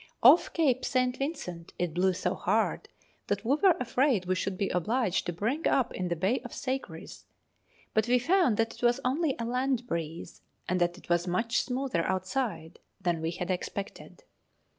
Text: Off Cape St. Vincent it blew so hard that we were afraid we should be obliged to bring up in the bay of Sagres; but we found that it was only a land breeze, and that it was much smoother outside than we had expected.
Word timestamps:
Off 0.23 0.51
Cape 0.53 0.83
St. 0.83 1.15
Vincent 1.15 1.73
it 1.77 1.93
blew 1.93 2.11
so 2.11 2.33
hard 2.33 2.89
that 3.27 3.45
we 3.45 3.55
were 3.57 3.75
afraid 3.79 4.25
we 4.25 4.33
should 4.33 4.57
be 4.57 4.69
obliged 4.69 5.27
to 5.27 5.31
bring 5.31 5.67
up 5.67 5.93
in 5.93 6.07
the 6.07 6.15
bay 6.15 6.39
of 6.39 6.51
Sagres; 6.55 7.25
but 7.93 8.07
we 8.07 8.17
found 8.17 8.57
that 8.57 8.73
it 8.73 8.81
was 8.81 8.99
only 9.05 9.35
a 9.37 9.45
land 9.45 9.85
breeze, 9.85 10.41
and 10.67 10.81
that 10.81 10.97
it 10.97 11.07
was 11.07 11.27
much 11.27 11.61
smoother 11.61 12.03
outside 12.07 12.79
than 12.99 13.21
we 13.21 13.29
had 13.29 13.51
expected. 13.51 14.23